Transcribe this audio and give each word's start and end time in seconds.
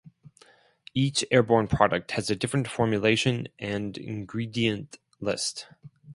Each 0.95 1.23
Airborne 1.29 1.67
product 1.67 2.09
has 2.13 2.31
a 2.31 2.35
different 2.35 2.67
formulation 2.67 3.49
and 3.59 3.95
ingredient 3.99 4.97
list. 5.19 5.67